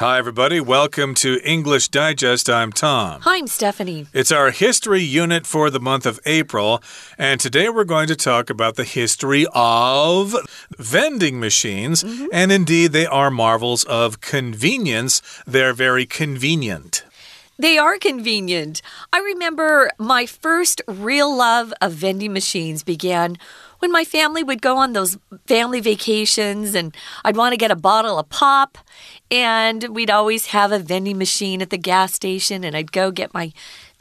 [0.00, 0.58] Hi, everybody.
[0.60, 2.50] Welcome to English Digest.
[2.50, 3.20] I'm Tom.
[3.20, 4.08] Hi, I'm Stephanie.
[4.12, 6.82] It's our history unit for the month of April,
[7.16, 10.34] and today we're going to talk about the history of
[10.76, 12.02] vending machines.
[12.02, 12.26] Mm -hmm.
[12.32, 15.22] And indeed, they are marvels of convenience.
[15.46, 17.04] They're very convenient.
[17.56, 18.82] They are convenient.
[19.12, 23.36] I remember my first real love of vending machines began
[23.84, 27.76] when my family would go on those family vacations and I'd want to get a
[27.76, 28.78] bottle of pop
[29.30, 33.34] and we'd always have a vending machine at the gas station and I'd go get
[33.34, 33.52] my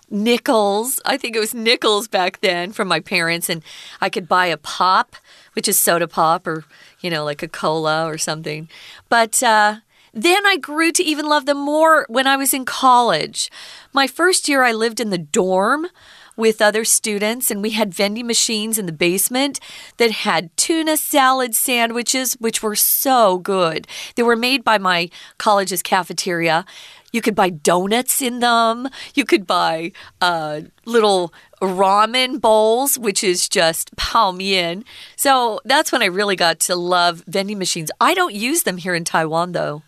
[0.10, 1.02] nickels.
[1.04, 3.62] I think it was nickels back then from my parents and
[4.00, 5.18] I could buy a pop,
[5.52, 6.64] which is soda pop or,
[7.02, 8.70] you know, like a cola or something.
[9.10, 9.80] But uh
[10.14, 13.52] then I grew to even love them more when I was in college.
[13.94, 15.88] My first year, I lived in the dorm
[16.36, 19.60] with other students, and we had vending machines in the basement
[19.98, 23.88] that had tuna salad sandwiches, which were so good.
[24.16, 26.66] They were made by my college's cafeteria.
[27.12, 28.90] You could buy donuts in them.
[29.14, 34.84] You could buy uh, little ramen bowls, which is just pao mian.
[35.16, 37.92] So that's when I really got to love vending machines.
[38.02, 39.84] I don't use them here in Taiwan, though.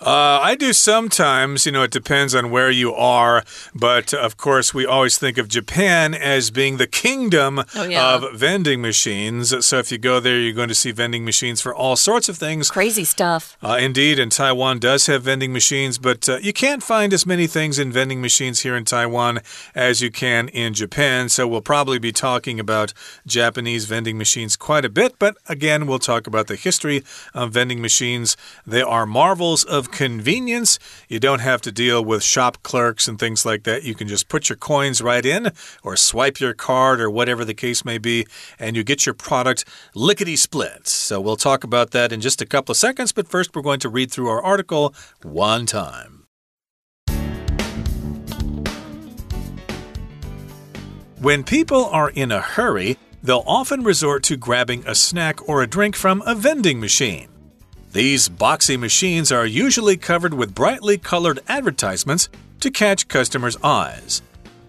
[0.00, 1.66] Uh, I do sometimes.
[1.66, 3.44] You know, it depends on where you are.
[3.74, 8.14] But of course, we always think of Japan as being the kingdom oh, yeah.
[8.14, 9.64] of vending machines.
[9.66, 12.36] So if you go there, you're going to see vending machines for all sorts of
[12.36, 12.70] things.
[12.70, 13.56] Crazy stuff.
[13.62, 17.46] Uh, indeed, and Taiwan does have vending machines, but uh, you can't find as many
[17.46, 19.40] things in vending machines here in Taiwan
[19.74, 21.28] as you can in Japan.
[21.28, 22.92] So we'll probably be talking about
[23.26, 25.18] Japanese vending machines quite a bit.
[25.18, 28.36] But again, we'll talk about the history of vending machines.
[28.66, 30.78] They are marvels of convenience.
[31.08, 33.84] You don't have to deal with shop clerks and things like that.
[33.84, 37.54] You can just put your coins right in or swipe your card or whatever the
[37.54, 38.26] case may be,
[38.58, 40.86] and you get your product lickety split.
[40.86, 43.80] So we'll talk about that in just a couple of seconds, but first we're going
[43.80, 46.26] to read through our article one time.
[51.18, 55.66] When people are in a hurry, they'll often resort to grabbing a snack or a
[55.66, 57.28] drink from a vending machine.
[57.96, 62.28] These boxy machines are usually covered with brightly colored advertisements
[62.60, 64.20] to catch customers' eyes.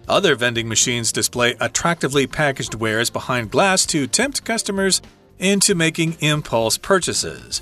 [0.08, 5.02] Other vending machines display attractively packaged wares behind glass to tempt customers
[5.38, 7.60] into making impulse purchases.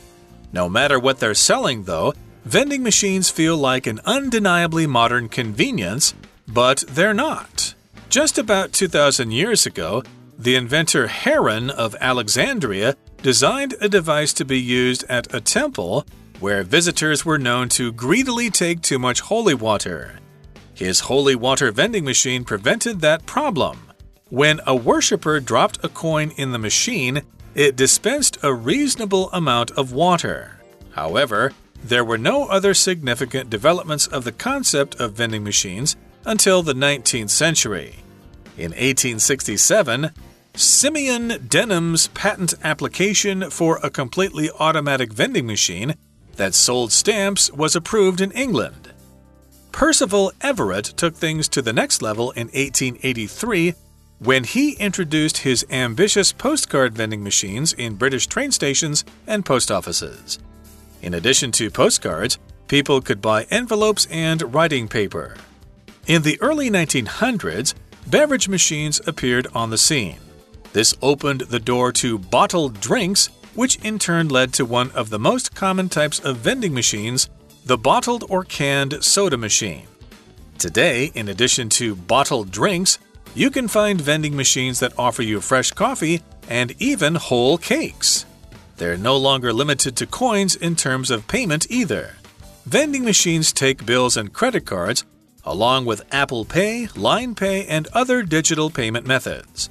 [0.53, 6.15] No matter what they're selling, though, vending machines feel like an undeniably modern convenience,
[6.47, 7.75] but they're not.
[8.09, 10.05] Just about 2,000 years ago,
[10.39, 16.07] the inventor Heron of Alexandria designed a device to be used at a temple
[16.39, 20.21] where visitors were known to greedily take too much holy water.
[20.75, 23.81] His holy water vending machine prevented that problem.
[24.31, 27.23] When a worshiper dropped a coin in the machine,
[27.53, 30.61] it dispensed a reasonable amount of water.
[30.93, 31.51] However,
[31.83, 37.31] there were no other significant developments of the concept of vending machines until the 19th
[37.31, 37.97] century.
[38.57, 40.13] In 1867,
[40.57, 45.95] Simeon Denham's patent application for a completely automatic vending machine
[46.37, 48.91] that sold stamps was approved in England.
[49.71, 53.75] Percival Everitt took things to the next level in 1883
[54.19, 60.39] when he introduced his ambitious postcard vending machines in British train stations and post offices.
[61.03, 65.37] In addition to postcards, people could buy envelopes and writing paper.
[66.07, 67.75] In the early 1900s,
[68.07, 70.17] beverage machines appeared on the scene.
[70.77, 75.19] This opened the door to bottled drinks, which in turn led to one of the
[75.19, 77.31] most common types of vending machines,
[77.65, 79.87] the bottled or canned soda machine.
[80.59, 82.99] Today, in addition to bottled drinks,
[83.35, 88.27] you can find vending machines that offer you fresh coffee and even whole cakes.
[88.77, 92.17] They're no longer limited to coins in terms of payment either.
[92.67, 95.07] Vending machines take bills and credit cards,
[95.43, 99.71] along with Apple Pay, Line Pay, and other digital payment methods.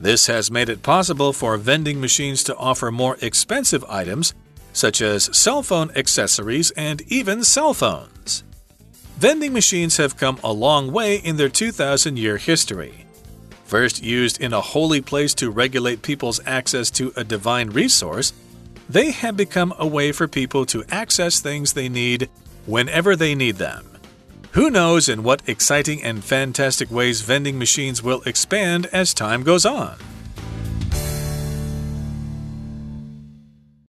[0.00, 4.32] This has made it possible for vending machines to offer more expensive items,
[4.72, 8.44] such as cell phone accessories and even cell phones.
[9.18, 13.06] Vending machines have come a long way in their 2,000 year history.
[13.64, 18.32] First used in a holy place to regulate people's access to a divine resource,
[18.88, 22.30] they have become a way for people to access things they need
[22.66, 23.97] whenever they need them.
[24.52, 29.66] Who knows in what exciting and fantastic ways vending machines will expand as time goes
[29.66, 29.96] on?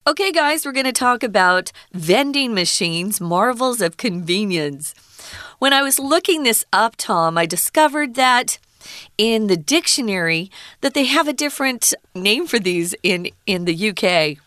[0.07, 4.95] Okay, guys, we're going to talk about vending machines, marvels of convenience.
[5.59, 8.57] When I was looking this up, Tom, I discovered that
[9.19, 10.49] in the dictionary
[10.81, 14.43] that they have a different name for these in in the UK.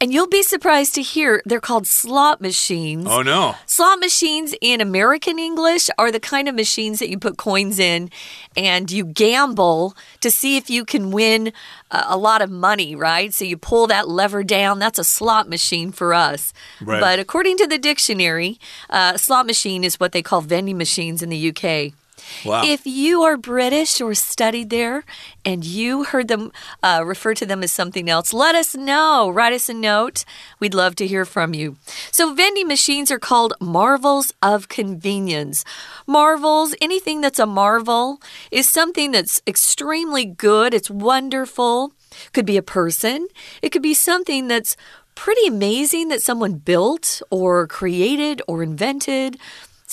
[0.00, 3.06] And you'll be surprised to hear they're called slot machines.
[3.08, 3.54] Oh, no.
[3.64, 8.10] Slot machines in American English are the kind of machines that you put coins in
[8.56, 11.52] and you gamble to see if you can win
[11.90, 13.32] a, a lot of money, right?
[13.32, 14.78] So you pull that lever down.
[14.78, 16.52] That's a slot machine for us.
[16.82, 17.00] Right.
[17.00, 18.58] But according to the dictionary,
[18.90, 21.94] uh, slot machine is what they call vending machines in the UK.
[22.44, 22.62] Wow.
[22.64, 25.04] If you are British or studied there
[25.44, 29.30] and you heard them uh, refer to them as something else, let us know.
[29.30, 30.24] Write us a note.
[30.60, 31.76] We'd love to hear from you.
[32.10, 35.64] So, vending machines are called marvels of convenience.
[36.06, 41.92] Marvels, anything that's a marvel, is something that's extremely good, it's wonderful.
[42.32, 43.28] Could be a person,
[43.62, 44.76] it could be something that's
[45.14, 49.38] pretty amazing that someone built or created or invented.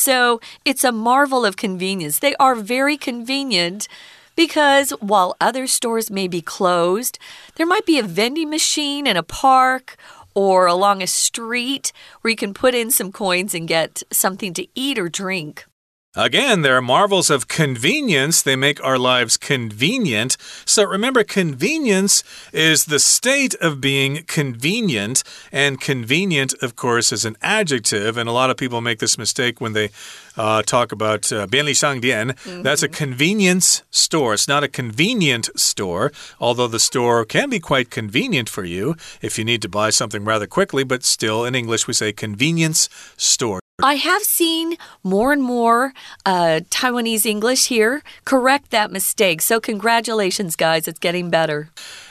[0.01, 2.17] So it's a marvel of convenience.
[2.17, 3.87] They are very convenient
[4.35, 7.19] because while other stores may be closed,
[7.55, 9.97] there might be a vending machine in a park
[10.33, 14.65] or along a street where you can put in some coins and get something to
[14.73, 15.65] eat or drink.
[16.13, 18.41] Again, they're marvels of convenience.
[18.41, 20.35] They make our lives convenient.
[20.65, 22.21] So remember, convenience
[22.51, 25.23] is the state of being convenient.
[25.53, 28.17] And convenient, of course, is an adjective.
[28.17, 29.89] And a lot of people make this mistake when they
[30.35, 32.33] uh, talk about uh, Sangdien.
[32.33, 32.63] Mm-hmm.
[32.63, 34.33] That's a convenience store.
[34.33, 36.11] It's not a convenient store,
[36.41, 40.25] although the store can be quite convenient for you if you need to buy something
[40.25, 40.83] rather quickly.
[40.83, 43.60] But still, in English, we say convenience store.
[43.83, 45.93] I have seen more and more
[46.25, 49.41] uh, Taiwanese English here correct that mistake.
[49.41, 50.87] So, congratulations, guys.
[50.87, 51.69] It's getting better.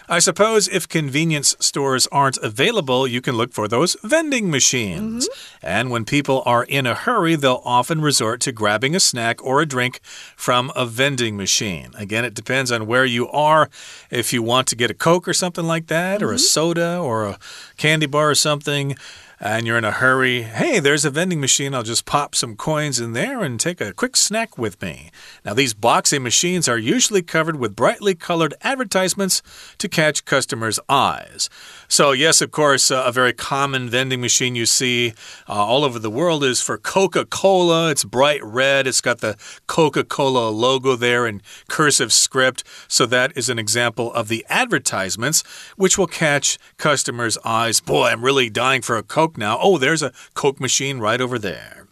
[0.08, 5.28] I suppose if convenience stores aren't available, you can look for those vending machines.
[5.28, 5.78] Mm -hmm.
[5.78, 9.61] And when people are in a hurry, they'll often resort to grabbing a snack or
[9.61, 10.00] a drink
[10.37, 11.88] from a vending machine.
[11.94, 13.69] Again, it depends on where you are.
[14.11, 16.26] If you want to get a Coke or something like that, mm -hmm.
[16.26, 16.52] or a mm-hmm.
[16.52, 17.38] soda or a
[17.76, 18.96] candy bar or something
[19.42, 21.75] and you're in a hurry, hey, there's a vending machine.
[21.75, 25.10] I'll just pop some coins in there and take a quick snack with me.
[25.46, 29.40] Now, these boxing machines are usually covered with brightly colored advertisements
[29.78, 31.48] to catch customers' eyes.
[31.88, 35.14] So, yes, of course, uh, a very common vending machine you see
[35.48, 37.90] uh, all over the world is for Coca Cola.
[37.90, 42.62] It's bright red, it's got the Coca Cola logo there in cursive script.
[42.88, 45.42] So, that is an example of the advertisements
[45.76, 47.81] which will catch customers' eyes.
[47.81, 49.59] Boy, I'm really dying for a Coke Coke now.
[49.61, 51.87] Oh, there's a Coke machine right over there.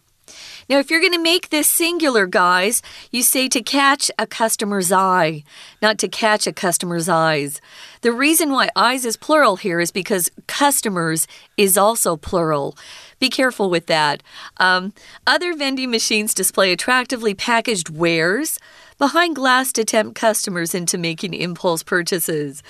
[0.67, 4.91] Now, if you're going to make this singular, guys, you say to catch a customer's
[4.91, 5.43] eye,
[5.81, 7.59] not to catch a customer's eyes.
[8.01, 11.27] The reason why eyes is plural here is because customers
[11.57, 12.77] is also plural.
[13.19, 14.21] Be careful with that.
[14.57, 14.93] Um,
[15.25, 18.59] other vending machines display attractively packaged wares
[18.99, 22.61] behind glass to tempt customers into making impulse purchases.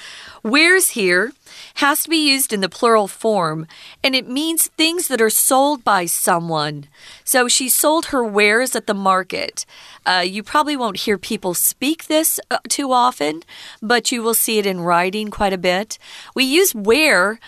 [0.44, 1.33] Wares here
[1.75, 3.68] has to be used in the plural form,
[4.04, 6.88] and it means things that are sold by someone.
[7.24, 9.66] So she sold her wares at the market.
[10.06, 13.44] Uh, you probably won't hear people speak this uh, too often,
[13.81, 15.98] but you will see it in writing quite a bit.
[16.36, 17.39] We use ware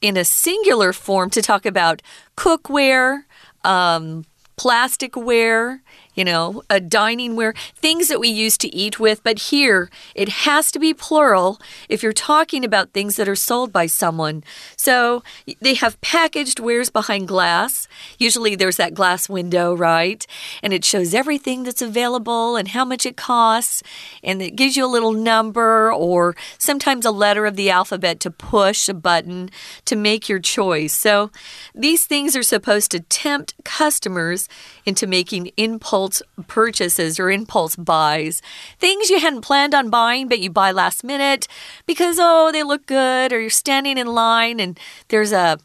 [0.00, 2.02] in a singular form to talk about
[2.36, 3.24] cookware,
[3.64, 4.24] um,
[4.56, 5.80] plasticware,
[6.14, 9.22] you know, a dining ware, things that we use to eat with.
[9.22, 13.72] But here, it has to be plural if you're talking about things that are sold
[13.72, 14.42] by someone.
[14.76, 15.22] So
[15.60, 17.86] they have packaged wares behind glass.
[18.18, 20.26] Usually there's that glass window, right?
[20.62, 23.82] And it shows everything that's available and how much it costs.
[24.22, 28.30] And it gives you a little number or sometimes a letter of the alphabet to
[28.30, 29.50] push a button
[29.84, 30.92] to make your choice.
[30.92, 31.30] So
[31.74, 34.48] these things are supposed to tempt customers
[34.84, 35.99] into making impulse
[36.46, 38.42] purchases or impulse buys.
[38.78, 41.46] Things you hadn't planned on buying, but you buy last minute
[41.86, 44.78] because, oh, they look good, or you're standing in line and
[45.08, 45.58] there's a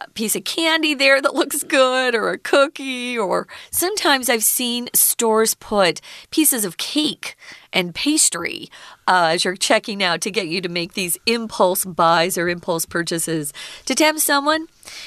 [0.00, 4.88] a piece of candy there that looks good, or a cookie, or sometimes I've seen
[4.92, 6.00] stores put
[6.30, 7.36] pieces of cake
[7.72, 8.68] and pastry
[9.06, 12.86] uh, as you're checking out to get you to make these impulse buys or impulse
[12.86, 13.52] purchases.
[13.86, 14.66] To tempt someone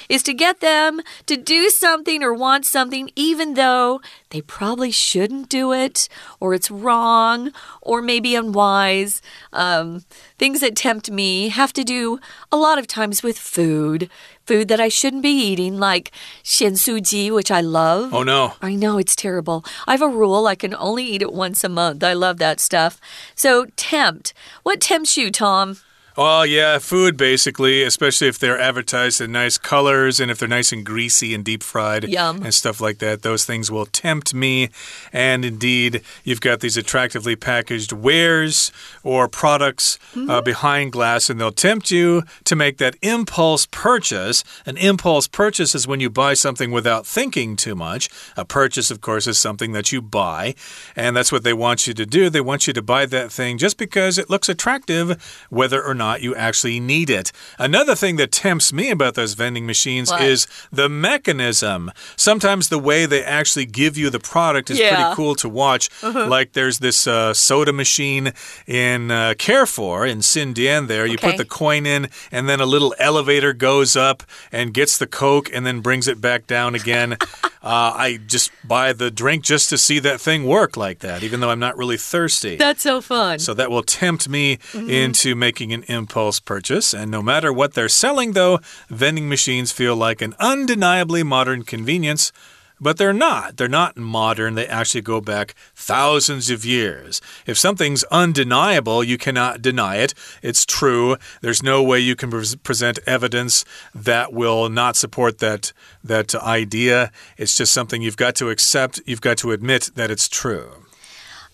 [0.10, 5.50] is to get them to do something or want something, even though they probably shouldn't
[5.50, 7.52] do it, or it's wrong,
[7.82, 9.22] or maybe unwise.
[9.54, 10.04] Um,
[10.38, 12.20] things that tempt me have to do
[12.52, 14.10] a lot of times with food
[14.48, 16.12] food that I shouldn't be eating, like
[16.44, 18.14] xiansuji, which I love.
[18.14, 18.54] Oh, no.
[18.62, 19.66] I know, it's terrible.
[19.86, 22.02] I have a rule I can only eat it once a month.
[22.02, 23.00] I love that stuff.
[23.36, 24.34] So, tempt.
[24.64, 25.78] What tempts you, Tom?
[26.18, 30.72] Well, yeah, food basically, especially if they're advertised in nice colors and if they're nice
[30.72, 32.42] and greasy and deep fried Yum.
[32.42, 33.22] and stuff like that.
[33.22, 34.70] Those things will tempt me.
[35.14, 38.72] And indeed, you've got these attractively packaged wares
[39.04, 40.32] or products Mm -hmm.
[40.32, 44.44] uh, behind glass, and they'll tempt you to make that impulse purchase.
[44.66, 48.10] An impulse purchase is when you buy something without thinking too much.
[48.36, 50.56] A purchase, of course, is something that you buy,
[50.96, 52.30] and that's what they want you to do.
[52.30, 55.16] They want you to buy that thing just because it looks attractive,
[55.50, 57.32] whether or not not you actually need it.
[57.58, 60.22] Another thing that tempts me about those vending machines what?
[60.22, 61.92] is the mechanism.
[62.16, 64.90] Sometimes the way they actually give you the product is yeah.
[64.90, 65.90] pretty cool to watch.
[66.02, 66.30] Uh -huh.
[66.36, 68.26] Like there's this uh, soda machine
[68.66, 71.06] in uh, Carrefour in Xindian there.
[71.06, 71.30] You okay.
[71.30, 75.48] put the coin in, and then a little elevator goes up and gets the Coke
[75.56, 77.12] and then brings it back down again.
[77.64, 81.40] uh, I just buy the drink just to see that thing work like that, even
[81.40, 82.56] though I'm not really thirsty.
[82.56, 83.40] That's so fun.
[83.40, 85.04] So that will tempt me mm -hmm.
[85.04, 86.94] into making an impulse purchase.
[86.94, 92.32] And no matter what they're selling, though, vending machines feel like an undeniably modern convenience.
[92.80, 93.58] But they're not.
[93.58, 94.54] They're not modern.
[94.54, 97.22] They actually go back thousands of years.
[97.48, 100.14] If something's undeniable, you cannot deny it.
[100.44, 101.18] It's true.
[101.42, 105.74] There's no way you can pre present evidence that will not support that,
[106.04, 107.12] that idea.
[107.36, 109.02] It's just something you've got to accept.
[109.08, 110.87] You've got to admit that it's true.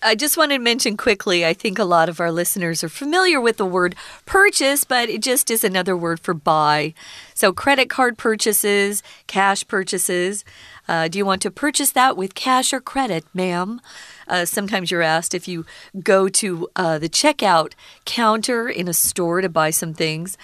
[0.06, 3.40] I just wanted to mention quickly I think a lot of our listeners are familiar
[3.40, 3.94] with the word
[4.26, 6.92] purchase, but it just is another word for buy.
[7.32, 10.44] So, credit card purchases, cash purchases.
[10.86, 13.80] Uh, do you want to purchase that with cash or credit, ma'am?
[14.28, 15.64] Uh, sometimes you're asked if you
[16.02, 17.72] go to uh, the checkout
[18.04, 20.36] counter in a store to buy some things.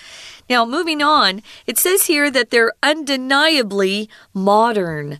[0.49, 5.19] Now, moving on, it says here that they're undeniably modern.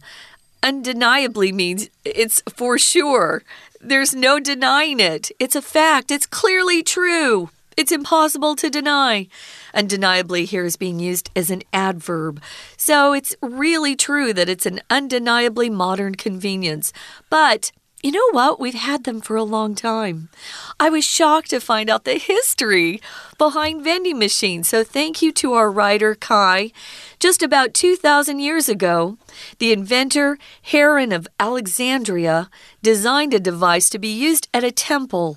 [0.63, 3.43] Undeniably means it's for sure.
[3.83, 5.31] There's no denying it.
[5.39, 6.11] It's a fact.
[6.11, 7.49] It's clearly true.
[7.79, 9.27] It's impossible to deny.
[9.73, 12.43] Undeniably here is being used as an adverb.
[12.77, 16.93] So it's really true that it's an undeniably modern convenience.
[17.31, 17.73] But
[18.03, 18.59] you know what?
[18.59, 20.31] We've had them for a long time.
[20.79, 23.01] I was shocked to find out the history
[23.37, 24.69] behind vending machines.
[24.69, 26.73] So thank you to our writer, Kai.
[27.19, 29.19] Just about 2,000 years ago,
[29.59, 32.49] the inventor Heron of Alexandria
[32.83, 35.37] designed a device to be used at a temple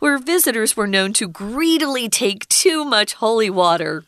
[0.00, 4.02] where visitors were known to greedily take too much holy water.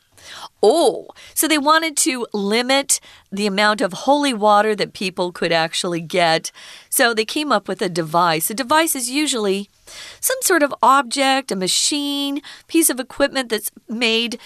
[0.62, 3.00] Oh, so they wanted to limit
[3.32, 6.52] the amount of holy water that people could actually get.
[6.88, 8.48] So they came up with a device.
[8.48, 9.68] A device is usually
[10.20, 14.38] some sort of object, a machine, piece of equipment that's made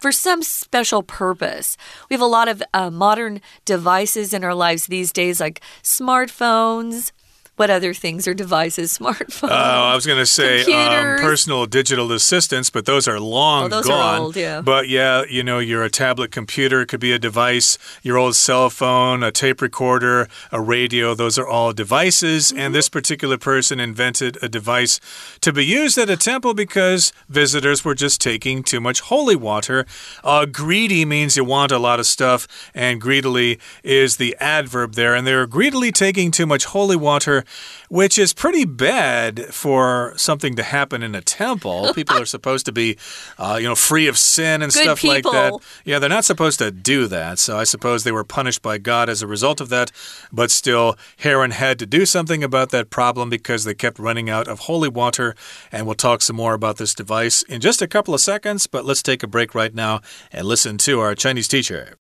[0.00, 1.76] for some special purpose.
[2.08, 7.10] We have a lot of uh, modern devices in our lives these days, like smartphones.
[7.56, 8.98] What other things are devices?
[8.98, 9.50] Smartphones.
[9.50, 13.68] Oh, I was going to say um, personal digital assistants, but those are long oh,
[13.68, 14.18] those gone.
[14.18, 14.60] Are old, yeah.
[14.60, 18.34] But yeah, you know, your a tablet computer it could be a device, your old
[18.34, 22.50] cell phone, a tape recorder, a radio, those are all devices.
[22.50, 22.66] Mm -hmm.
[22.66, 25.00] And this particular person invented a device
[25.40, 29.86] to be used at a temple because visitors were just taking too much holy water.
[30.24, 35.14] Uh, greedy means you want a lot of stuff, and greedily is the adverb there.
[35.16, 37.43] And they were greedily taking too much holy water
[37.88, 41.92] which is pretty bad for something to happen in a temple.
[41.94, 42.96] People are supposed to be,
[43.38, 45.32] uh, you know, free of sin and Good stuff people.
[45.32, 45.54] like that.
[45.84, 47.38] Yeah, they're not supposed to do that.
[47.38, 49.90] So I suppose they were punished by God as a result of that.
[50.32, 54.48] But still, Heron had to do something about that problem because they kept running out
[54.48, 55.34] of holy water.
[55.72, 58.66] And we'll talk some more about this device in just a couple of seconds.
[58.66, 60.00] But let's take a break right now
[60.32, 61.96] and listen to our Chinese teacher.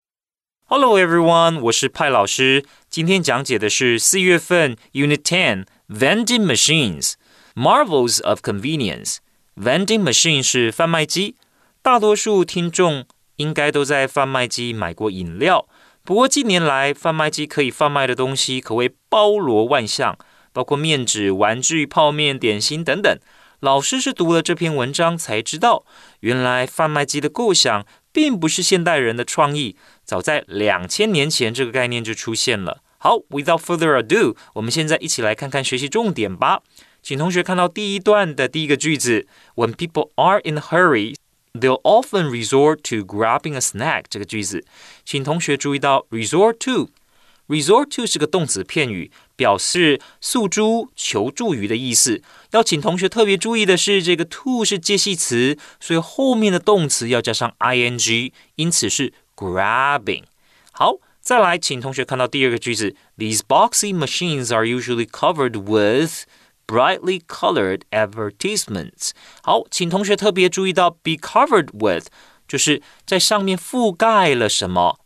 [0.75, 2.65] Hello everyone，我是派老师。
[2.89, 7.13] 今天讲解的是四月份 Unit Ten Vending Machines
[7.55, 9.19] Marvels of Convenience。
[9.55, 11.37] Vending machine 是贩卖机，
[11.83, 13.05] 大多数听众
[13.37, 15.69] 应该都在贩卖机买过饮料。
[16.05, 20.17] 不过近年来，贩卖机可以贩卖的东西可谓包罗万象，
[20.55, 23.19] 包括面纸、玩具、泡面、点心等等。
[23.61, 25.85] 老师是读了这篇文章才知道，
[26.21, 32.83] 原来贩卖机的构想并不是现代人的创意，早在两千年前这个概念就出现了。
[32.99, 36.63] 好，without further ado，我们现在一起来看看学习重点吧。
[37.03, 41.17] 请同学看到第一段的第一个句子：When people are in a hurry,
[41.53, 44.05] they'll often resort to grabbing a snack。
[44.09, 44.65] 这个句子，
[45.05, 46.91] 请同学注意到 resort to。
[47.49, 52.23] Resort to 是个动词片语，表示诉诸、求助于的意思。
[52.53, 60.24] 要请同学特别注意的是，这个 to 是介系词，所以后面的动词要加上 ing，因此是 grabbing。
[60.72, 66.26] 好，再来，请同学看到第二个句子：These boxy machines are usually covered with
[66.68, 69.12] brightly colored advertisements。
[69.42, 72.08] 好，请同学特别注意到 be covered with，
[72.48, 75.00] 就是在上面覆盖了什么，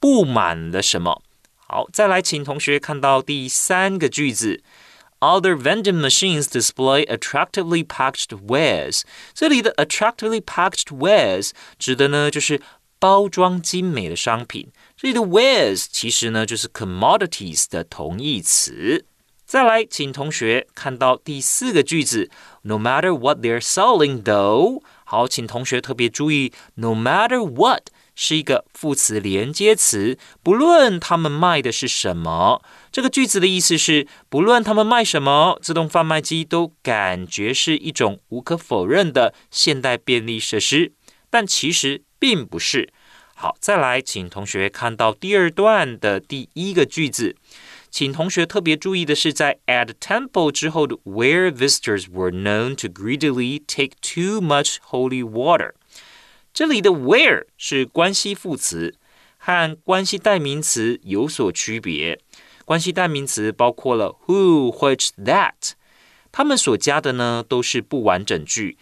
[0.00, 1.22] 布满了什么。
[1.56, 4.62] 好，再来，请同学看到第三个句子。
[5.20, 9.02] Other vending machines display attractively packaged wares。
[9.34, 12.62] 这里的 attractively packaged wares 指的呢就是
[13.03, 14.71] 包装精美的商品。
[14.95, 19.05] 这里的 wares 其实呢就是 commodities 的同义词。
[19.45, 22.31] 再来，请同学看到第四个句子
[22.61, 24.81] ，No matter what they're selling, though。
[25.03, 32.61] 好，请同学特别注意，No matter what 是一个副词连接词，不论他们卖的是什么。
[32.89, 40.93] 这个句子的意思是，不论他们卖什么，自动贩卖机都感觉是一种无可否认的现代便利设施，
[41.29, 42.87] 但其实并不是。
[43.35, 47.35] 好，再来，请同学看到第二段的第一个句子。
[47.91, 55.73] 请同学特别注意的是，在 at temple 之后的 where visitors were known to greedily take too much holy water，
[56.53, 58.95] 这里的 where 是关系副词，
[59.37, 62.17] 和关系代名词有所区别。
[62.63, 65.73] 关系代名词包括了 who、which、that，
[66.31, 68.77] 它们所加的呢都是不完整句。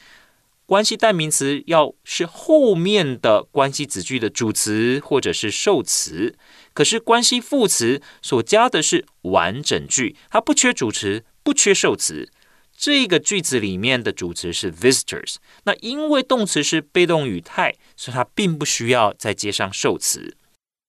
[0.71, 6.37] 关系代名词要是后面的关系子句的主词或者是受词，
[6.73, 12.31] 可是关系副词所加的是完整句，它不缺主词，不缺受词。
[12.77, 15.35] 这个句子里面的主词是 visitors，
[15.65, 20.37] 那因为动词是被动语态，所以它并不需要再接上受词。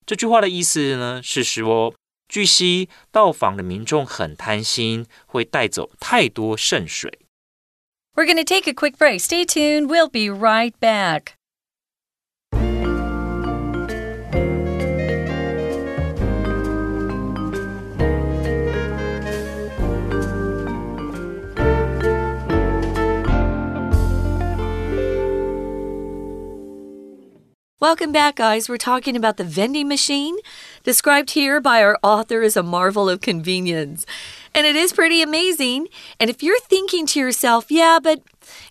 [0.07, 1.93] 这句话的意思呢是说，
[2.29, 7.19] 据悉到访的民众很贪心，会带走太多圣水。
[8.14, 9.21] We're going to take a quick break.
[9.21, 9.88] Stay tuned.
[9.88, 11.38] We'll be right back.
[27.81, 28.69] Welcome back, guys.
[28.69, 30.37] We're talking about the vending machine,
[30.85, 34.07] described here by our author as a marvel of convenience.
[34.55, 35.89] And it is pretty amazing.
[36.21, 38.21] And if you're thinking to yourself, yeah, but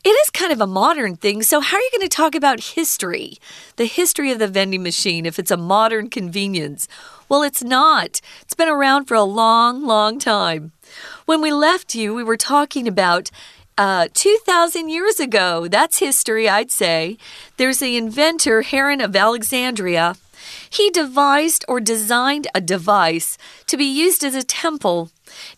[0.03, 1.41] it is kind of a modern thing.
[1.41, 3.37] So, how are you going to talk about history?
[3.77, 6.87] The history of the vending machine, if it's a modern convenience?
[7.29, 8.21] Well, it's not.
[8.41, 10.71] It's been around for a long, long time.
[11.25, 13.31] When we left you, we were talking about
[13.77, 15.67] uh, 2,000 years ago.
[15.67, 17.17] That's history, I'd say.
[17.57, 20.17] There's the inventor, Heron of Alexandria.
[20.69, 25.09] He devised or designed a device to be used as a temple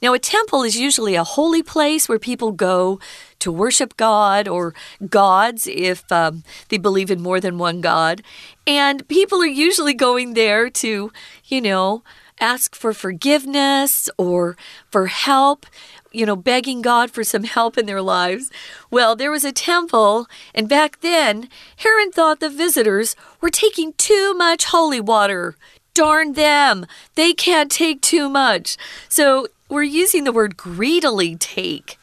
[0.02, 3.00] now, a temple is usually a holy place where people go
[3.40, 4.74] to worship God or
[5.10, 8.22] gods if um, they believe in more than one God.
[8.66, 11.12] And people are usually going there to,
[11.46, 12.04] you know,
[12.40, 14.58] ask for forgiveness or
[14.90, 15.66] for help
[16.14, 18.52] you know, begging God for some help in their lives.
[18.90, 24.34] Well, there was a temple, and back then, Heron thought the visitors were taking too
[24.36, 25.56] much holy water.
[25.94, 26.86] Darn them!
[27.16, 28.78] They can't take too much.
[29.10, 31.98] So we're using the word greedily take.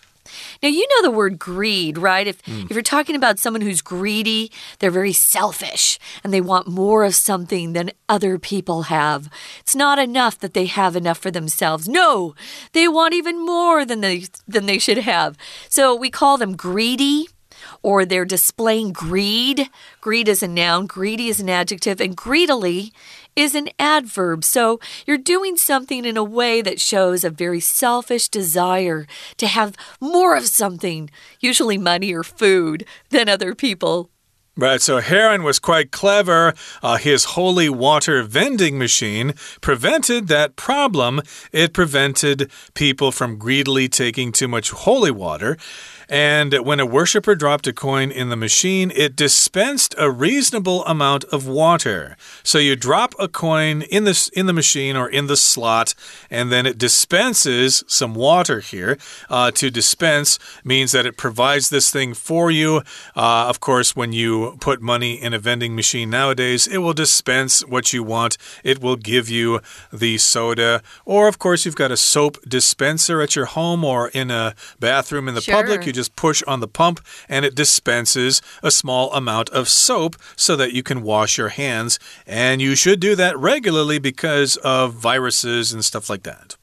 [0.62, 2.26] Now, you know the word greed, right?
[2.26, 2.64] If, mm.
[2.64, 7.14] if you're talking about someone who's greedy, they're very selfish and they want more of
[7.14, 9.28] something than other people have.
[9.60, 11.88] It's not enough that they have enough for themselves.
[11.88, 12.34] No,
[12.72, 15.36] they want even more than they, than they should have.
[15.68, 17.28] So we call them greedy
[17.82, 19.68] or they're displaying greed.
[20.00, 22.92] Greed is a noun, greedy is an adjective, and greedily
[23.40, 24.44] is an adverb.
[24.44, 29.06] So you're doing something in a way that shows a very selfish desire
[29.38, 34.10] to have more of something, usually money or food, than other people.
[34.56, 36.52] Right, so Heron was quite clever.
[36.82, 41.22] Uh, his holy water vending machine prevented that problem.
[41.50, 45.56] It prevented people from greedily taking too much holy water.
[46.10, 51.22] And when a worshiper dropped a coin in the machine, it dispensed a reasonable amount
[51.24, 52.16] of water.
[52.42, 55.94] So you drop a coin in the, in the machine or in the slot,
[56.28, 58.98] and then it dispenses some water here.
[59.28, 62.78] Uh, to dispense means that it provides this thing for you.
[63.14, 67.64] Uh, of course, when you put money in a vending machine nowadays, it will dispense
[67.64, 68.36] what you want.
[68.64, 69.60] It will give you
[69.92, 70.82] the soda.
[71.04, 75.28] Or, of course, you've got a soap dispenser at your home or in a bathroom
[75.28, 75.54] in the sure.
[75.54, 75.86] public.
[75.86, 80.56] You just push on the pump and it dispenses a small amount of soap so
[80.56, 81.98] that you can wash your hands.
[82.26, 86.56] And you should do that regularly because of viruses and stuff like that.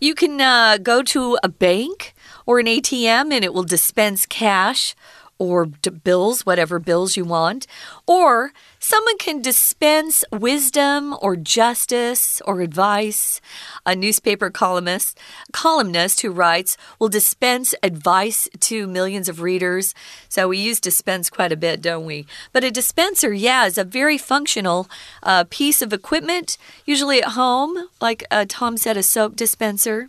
[0.00, 2.12] You can uh, go to a bank
[2.44, 4.96] or an ATM and it will dispense cash
[5.38, 7.68] or bills, whatever bills you want.
[8.06, 8.52] Or
[8.84, 13.40] Someone can dispense wisdom or justice or advice.
[13.86, 15.16] A newspaper columnist,
[15.52, 19.94] columnist who writes will dispense advice to millions of readers.
[20.28, 22.26] So we use dispense quite a bit, don't we?
[22.52, 24.88] But a dispenser, yeah, is a very functional
[25.22, 30.08] uh, piece of equipment, usually at home, like uh, Tom said, a soap dispenser.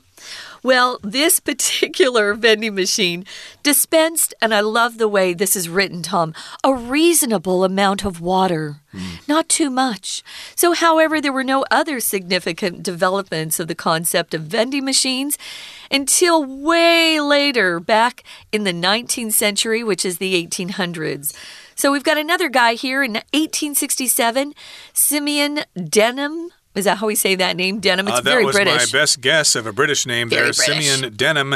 [0.62, 3.26] Well, this particular vending machine
[3.62, 6.34] dispensed, and I love the way this is written, Tom,
[6.64, 8.63] a reasonable amount of water,
[8.94, 9.28] mm.
[9.28, 10.24] not too much.
[10.56, 15.38] So, however, there were no other significant developments of the concept of vending machines
[15.92, 21.36] until way later, back in the 19th century, which is the 1800s.
[21.76, 24.54] So, we've got another guy here in 1867,
[24.94, 28.08] Simeon Denham is that how we say that name, Denham?
[28.08, 28.66] It's uh, very British.
[28.66, 30.88] That was my best guess of a British name very there, British.
[30.88, 31.56] Simeon Denham.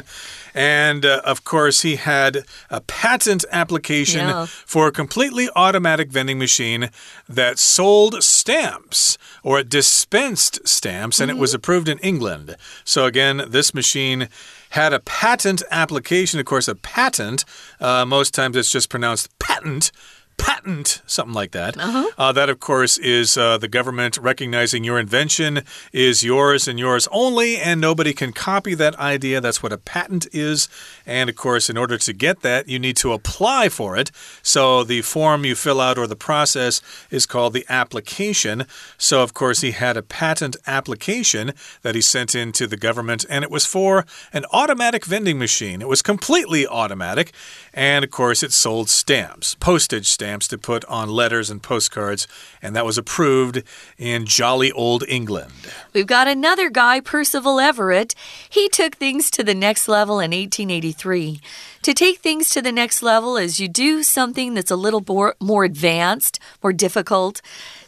[0.53, 4.45] And uh, of course, he had a patent application yeah.
[4.45, 6.89] for a completely automatic vending machine
[7.27, 11.37] that sold stamps or it dispensed stamps, and mm -hmm.
[11.37, 11.57] it was mm-hmm.
[11.57, 12.55] approved in England.
[12.83, 14.27] So, again, this machine
[14.69, 16.39] had a patent application.
[16.39, 17.45] Of course, a patent,
[17.79, 19.91] uh, most times it's just pronounced patent
[20.37, 21.77] patent, something like that.
[21.77, 22.05] Uh -huh.
[22.17, 27.07] uh, that, of course, is uh, the government recognizing your invention is yours and yours
[27.11, 29.41] only, and nobody can copy that idea.
[29.41, 30.69] That's what a patent is.
[31.05, 34.11] And, of course, in order to get that, you need to apply for it.
[34.41, 38.65] So the form you fill out or the process is called the application.
[38.97, 43.25] So, of course, he had a patent application that he sent in to the government,
[43.29, 45.81] and it was for an automatic vending machine.
[45.81, 47.31] It was completely automatic,
[47.73, 52.27] and, of course, it sold stamps, postage stamps stamps to put on letters and postcards,
[52.61, 53.63] and that was approved
[53.97, 55.53] in jolly old England.
[55.93, 58.13] We've got another guy, Percival Everitt.
[58.49, 61.39] He took things to the next level in 1883.
[61.83, 65.35] To take things to the next level is you do something that's a little more,
[65.39, 67.41] more advanced, more difficult.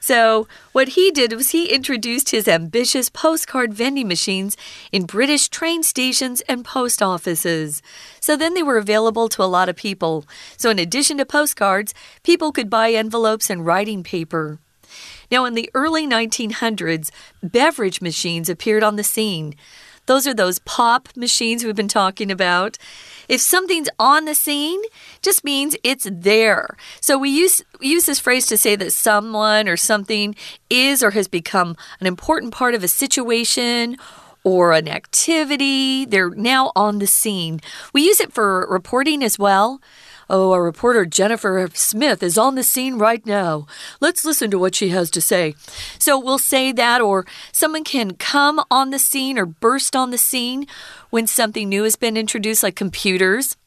[0.10, 4.58] So, what he did was he introduced his ambitious postcard vending machines
[4.92, 7.84] in British train stations and post offices.
[8.20, 10.26] So then they were available to a lot of people.
[10.58, 11.94] So, in addition to postcards,
[12.24, 14.58] people could buy envelopes and writing paper.
[15.30, 17.12] Now, in the early 1900s,
[17.44, 19.54] beverage machines appeared on the scene.
[20.10, 22.80] Those are those pop machines we've been talking about.
[23.28, 24.82] If something's on the scene,
[25.22, 26.76] just means it's there.
[27.00, 30.36] So we use use this phrase to say that someone or something
[30.68, 33.98] is or has become an important part of a situation
[34.44, 36.06] or an activity.
[36.06, 37.62] They're now on the scene.
[37.94, 39.80] We use it for reporting as well.
[40.32, 43.66] Oh, our reporter Jennifer Smith is on the scene right now.
[44.00, 45.56] Let's listen to what she has to say.
[45.98, 50.20] So we'll say that, or someone can come on the scene or burst on the
[50.20, 50.68] scene
[51.10, 53.58] when something new has been introduced, like computers.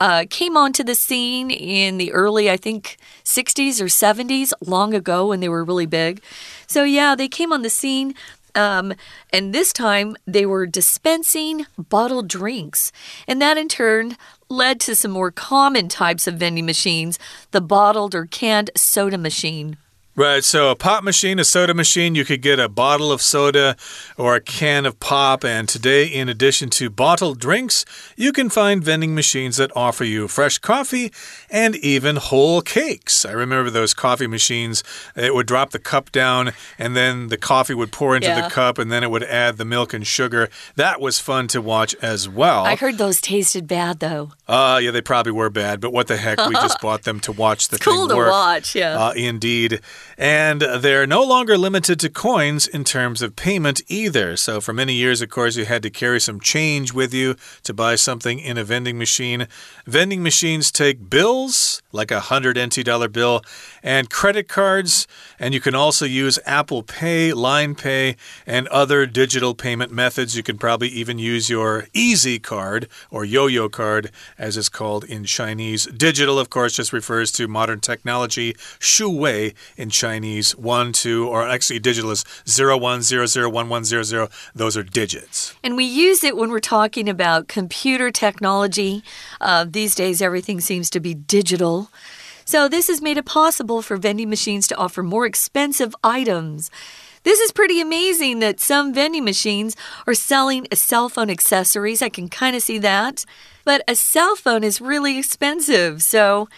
[0.00, 5.28] Uh, came onto the scene in the early, I think, 60s or 70s, long ago
[5.28, 6.22] when they were really big.
[6.66, 8.14] So, yeah, they came on the scene.
[8.54, 8.92] Um,
[9.32, 12.92] and this time they were dispensing bottled drinks.
[13.26, 14.16] And that in turn
[14.52, 17.18] led to some more common types of vending machines
[17.50, 19.76] the bottled or canned soda machine.
[20.14, 23.76] Right, so a pop machine, a soda machine, you could get a bottle of soda
[24.18, 25.42] or a can of pop.
[25.42, 30.28] And today, in addition to bottled drinks, you can find vending machines that offer you
[30.28, 31.14] fresh coffee
[31.50, 33.24] and even whole cakes.
[33.24, 34.84] I remember those coffee machines.
[35.16, 38.42] It would drop the cup down, and then the coffee would pour into yeah.
[38.42, 40.50] the cup, and then it would add the milk and sugar.
[40.76, 42.66] That was fun to watch as well.
[42.66, 44.32] I heard those tasted bad, though.
[44.46, 46.36] Uh, yeah, they probably were bad, but what the heck?
[46.46, 48.30] We just bought them to watch the it's thing cool to work.
[48.30, 49.06] watch, yeah.
[49.06, 49.80] Uh, indeed.
[50.18, 54.36] And they're no longer limited to coins in terms of payment either.
[54.36, 57.74] So, for many years, of course, you had to carry some change with you to
[57.74, 59.48] buy something in a vending machine.
[59.86, 63.42] Vending machines take bills, like a 100 NT dollar bill,
[63.82, 65.06] and credit cards.
[65.38, 70.36] And you can also use Apple Pay, Line Pay, and other digital payment methods.
[70.36, 75.04] You can probably even use your Easy card or Yo Yo card, as it's called
[75.04, 75.86] in Chinese.
[75.86, 78.54] Digital, of course, just refers to modern technology.
[78.78, 83.68] Shu Wei in Chinese, 1, 2, or actually digital is 0, 1, 0, 0, 1,
[83.70, 84.28] 1, 0, 0.
[84.54, 85.54] Those are digits.
[85.64, 89.02] And we use it when we're talking about computer technology.
[89.40, 91.88] Uh, these days, everything seems to be digital.
[92.44, 96.70] So, this has made it possible for vending machines to offer more expensive items.
[97.22, 102.02] This is pretty amazing that some vending machines are selling a cell phone accessories.
[102.02, 103.24] I can kind of see that.
[103.64, 106.02] But a cell phone is really expensive.
[106.02, 106.48] So,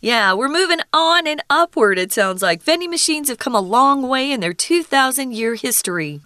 [0.00, 2.62] yeah, we're moving on and upward, it sounds like.
[2.62, 6.20] Vending machines have come a long way in their 2,000 year history.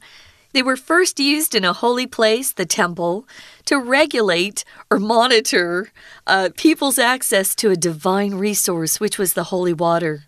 [0.53, 3.27] They were first used in a holy place, the temple,
[3.65, 5.91] to regulate or monitor
[6.29, 10.27] uh, people's access to a divine resource, which was the holy water.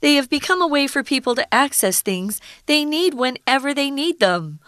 [0.00, 4.20] They have become a way for people to access things they need whenever they need
[4.20, 4.60] them.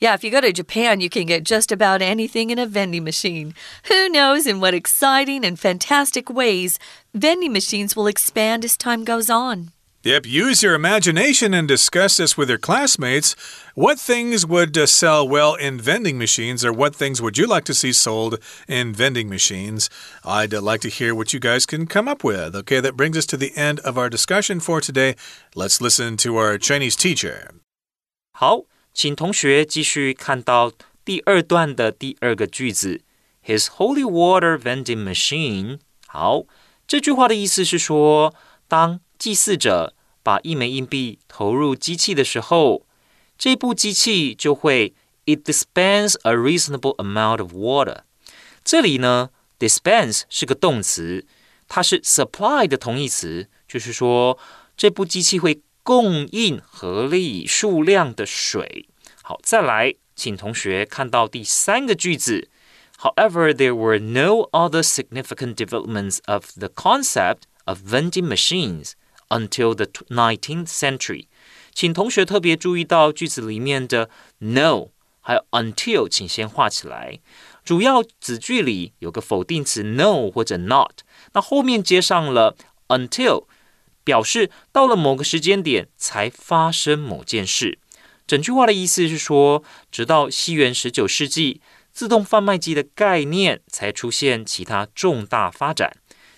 [0.00, 3.04] Yeah, if you go to Japan, you can get just about anything in a vending
[3.04, 3.54] machine.
[3.88, 6.78] Who knows in what exciting and fantastic ways
[7.12, 9.72] vending machines will expand as time goes on.
[10.02, 13.36] Yep, use your imagination and discuss this with your classmates.
[13.74, 17.64] What things would uh, sell well in vending machines, or what things would you like
[17.64, 19.90] to see sold in vending machines?
[20.24, 22.56] I'd uh, like to hear what you guys can come up with.
[22.56, 25.16] Okay, that brings us to the end of our discussion for today.
[25.54, 27.50] Let's listen to our Chinese teacher.
[28.32, 30.72] 好，请同学继续看到
[31.04, 33.02] 第二段的第二个句子
[33.46, 35.78] ，His holy water vending machine。
[36.06, 36.42] 好，
[36.86, 38.34] 这句话的意思是说，
[38.68, 42.86] 当祭祀者把一枚硬币投入机器的时候，
[43.38, 48.02] 这部机器就会 it dispense a reasonable amount of water。
[48.62, 51.26] 这里呢，dispense 是个动词，
[51.68, 54.38] 它是 supply 的同义词，就是说
[54.76, 58.86] 这部机器会供应合理数量的水。
[59.24, 62.48] 好，再来，请同学看到第三个句子。
[63.00, 68.92] However, there were no other significant developments of the concept of vending machines
[69.30, 71.26] until the 19th century。
[71.74, 77.18] 请同学特别注意到句子里面的 no 还有 until，请先画起来。
[77.64, 81.00] 主要子句里有个否定词 no 或者 not，
[81.32, 83.46] 那后面接上了 until，
[84.04, 87.78] 表示到了某个时间点才发生某件事。
[88.26, 91.60] 整句话的意思是说，直到西元十九世纪，
[91.92, 95.96] 自动贩卖机的概念才出现其他重大发展。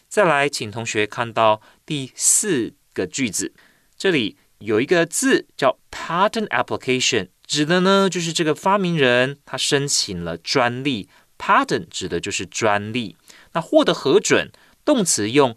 [0.08, 2.74] 再来，请同学看到第四。
[2.94, 3.54] 个句子，
[3.96, 13.16] 这里有一个字叫 patent application，指的呢就是这个发明人他申请了专利，patent 指的就是专利。
[13.54, 14.52] 那获得核准，
[14.84, 15.54] 动词用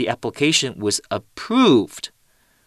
[0.00, 2.08] The application was approved，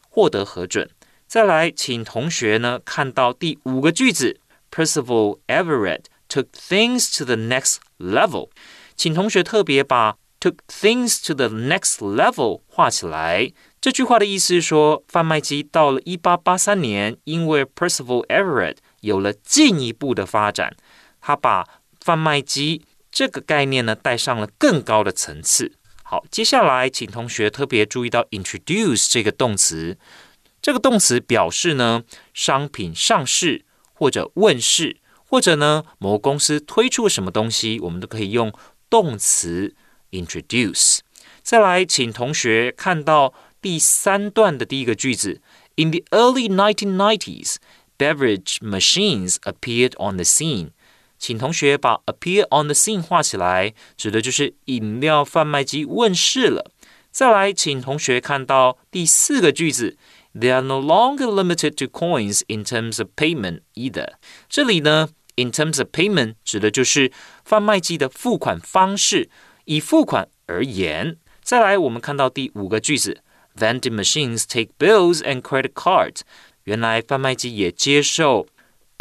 [0.08, 0.91] 获得核准。
[1.26, 8.50] 再来，请同学呢看到第五个句子，Percival Everitt took things to the next level。
[8.96, 13.52] 请同学特别把 took things to the next level 画起来。
[13.82, 20.76] 这句话的意思是说，贩卖机到了一八八三年，因为 Percival Everitt 有了进一步的发展，
[21.19, 21.67] 他把
[22.00, 25.74] 贩卖机这个概念呢带上了更高的层次。
[26.13, 29.97] 好，接下来请同学特别注意到 introduce 这个动词，
[30.62, 32.04] 这个动词表示呢
[32.36, 38.54] 商品上市或者问世，或者呢某公司推出什么东西，我们都可以用
[38.91, 39.73] 动词
[40.12, 40.99] introduce。
[41.41, 43.34] 再来，请同学看到。
[43.60, 45.41] 第三段的第一个句子
[45.78, 47.56] ，In the early 1990s,
[47.97, 50.71] beverage machines appeared on the scene。
[51.22, 56.70] 请同学把 appear on the scene 画起来，指的就是饮料贩卖机问世了。
[57.11, 59.96] 再来，请同学看到第四个句子，
[60.35, 64.12] They are no longer limited to coins in terms of payment either。
[64.48, 67.11] 这里呢，in terms of payment 指的就是
[67.44, 69.29] 贩卖机的付款方式，
[69.64, 71.16] 以付款而言。
[71.42, 73.22] 再来，我们看到第五个句子。
[73.57, 76.20] Vending machines take bills and credit cards。
[76.62, 78.46] 原来贩卖机也接受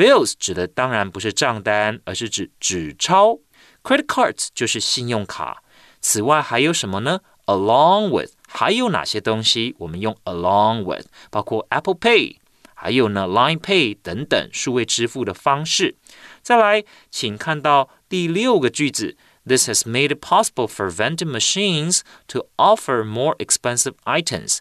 [0.02, 3.40] bills，指的当然不是账单，而是指纸钞。
[3.84, 5.64] Credit cards 就是信用卡。
[6.02, 7.22] 此外还有什么呢？
[7.46, 9.76] Along with 还有哪些东西？
[9.80, 12.38] 我们用 along with，包括 Apple Pay，
[12.74, 15.96] 还有呢 Line Pay 等等数位支付的方式。
[16.42, 19.18] 再来，请看到第六个句子。
[19.46, 24.58] This has made it possible for vending machines to offer more expensive items。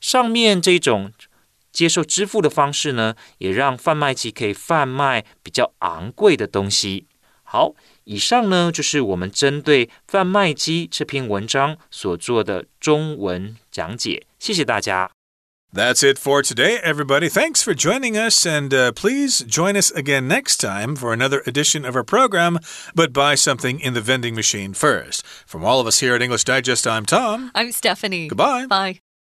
[0.00, 1.12] 上面这种
[1.76, 7.06] 接受支付的方式呢，也让贩卖机可以贩卖比较昂贵的东西。
[7.42, 14.26] 好，以上呢就是我们针对贩卖机这篇文章所做的中文讲解。
[14.38, 15.10] 谢谢大家。
[15.74, 17.30] That's it for today, everybody.
[17.30, 21.86] Thanks for joining us, and uh, please join us again next time for another edition
[21.86, 22.58] of our program.
[22.94, 25.22] But buy something in the vending machine first.
[25.46, 27.50] From all of us here at English Digest, I'm Tom.
[27.54, 28.28] I'm Stephanie.
[28.28, 28.66] Goodbye.
[28.66, 29.05] Bye.